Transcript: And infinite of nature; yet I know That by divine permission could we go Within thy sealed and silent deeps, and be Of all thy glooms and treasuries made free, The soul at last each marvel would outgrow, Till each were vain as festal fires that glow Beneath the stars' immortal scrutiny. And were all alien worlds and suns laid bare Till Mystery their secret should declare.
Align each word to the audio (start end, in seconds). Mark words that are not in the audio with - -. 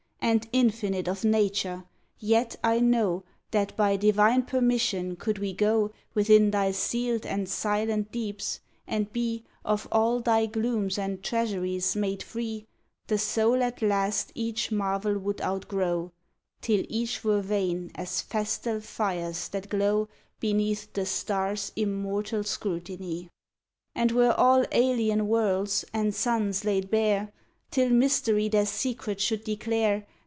And 0.23 0.47
infinite 0.53 1.07
of 1.09 1.23
nature; 1.25 1.83
yet 2.19 2.55
I 2.63 2.79
know 2.79 3.23
That 3.49 3.75
by 3.75 3.97
divine 3.97 4.43
permission 4.43 5.15
could 5.15 5.39
we 5.39 5.51
go 5.51 5.91
Within 6.13 6.51
thy 6.51 6.71
sealed 6.71 7.25
and 7.25 7.49
silent 7.49 8.11
deeps, 8.11 8.59
and 8.85 9.11
be 9.11 9.43
Of 9.65 9.87
all 9.91 10.19
thy 10.19 10.45
glooms 10.45 10.99
and 10.99 11.23
treasuries 11.23 11.95
made 11.95 12.21
free, 12.21 12.67
The 13.07 13.17
soul 13.17 13.63
at 13.63 13.81
last 13.81 14.31
each 14.35 14.71
marvel 14.71 15.17
would 15.17 15.41
outgrow, 15.41 16.11
Till 16.61 16.85
each 16.87 17.23
were 17.23 17.41
vain 17.41 17.91
as 17.95 18.21
festal 18.21 18.79
fires 18.79 19.47
that 19.49 19.69
glow 19.69 20.07
Beneath 20.39 20.93
the 20.93 21.07
stars' 21.07 21.71
immortal 21.75 22.43
scrutiny. 22.43 23.31
And 23.95 24.11
were 24.11 24.33
all 24.33 24.65
alien 24.71 25.27
worlds 25.27 25.83
and 25.93 26.13
suns 26.13 26.63
laid 26.63 26.91
bare 26.91 27.33
Till 27.69 27.89
Mystery 27.89 28.49
their 28.49 28.65
secret 28.65 29.21
should 29.21 29.45
declare. 29.45 30.05